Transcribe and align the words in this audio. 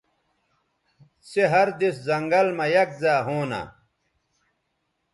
سے 1.29 1.41
ہر 1.51 1.67
دِس 1.79 1.95
زنگل 2.07 2.47
مہ 2.57 2.65
یک 2.73 2.89
زائے 3.01 3.21
ہونہ 3.25 3.61